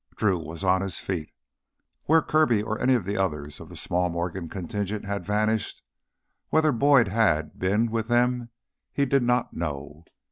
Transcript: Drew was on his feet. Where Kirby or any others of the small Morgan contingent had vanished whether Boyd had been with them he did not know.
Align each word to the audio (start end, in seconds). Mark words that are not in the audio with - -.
Drew 0.15 0.39
was 0.39 0.63
on 0.63 0.81
his 0.81 0.97
feet. 0.97 1.31
Where 2.05 2.23
Kirby 2.23 2.63
or 2.63 2.81
any 2.81 2.95
others 3.15 3.59
of 3.59 3.69
the 3.69 3.75
small 3.75 4.09
Morgan 4.09 4.49
contingent 4.49 5.05
had 5.05 5.23
vanished 5.27 5.83
whether 6.49 6.71
Boyd 6.71 7.09
had 7.09 7.59
been 7.59 7.91
with 7.91 8.07
them 8.07 8.49
he 8.91 9.05
did 9.05 9.21
not 9.21 9.53
know. 9.53 10.05